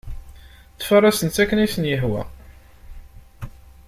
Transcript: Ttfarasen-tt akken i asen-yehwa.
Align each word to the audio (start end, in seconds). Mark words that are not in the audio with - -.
Ttfarasen-tt 0.73 1.41
akken 1.43 1.61
i 1.63 1.65
asen-yehwa. 1.69 2.21